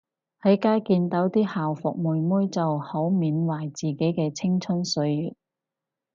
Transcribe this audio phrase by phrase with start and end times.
[0.41, 5.35] 喺街見到啲校服妹妹就好懷緬自己嘅青春歲月